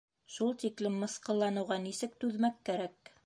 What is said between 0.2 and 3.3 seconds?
Шул тиклем мыҫҡылланыуға нисек түҙмәк кәрәк!